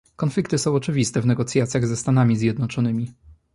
[0.15, 3.07] Konflikty są oczywiste w negocjacjach ze Stanami Zjednoczonymi